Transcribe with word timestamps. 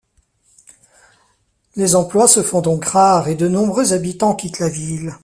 Les 1.75 1.93
emplois 1.93 2.27
se 2.27 2.41
font 2.41 2.61
donc 2.61 2.85
rares 2.85 3.27
et 3.27 3.35
de 3.35 3.47
nombreux 3.47 3.93
habitants 3.93 4.33
quittent 4.33 4.57
la 4.57 4.67
ville. 4.67 5.13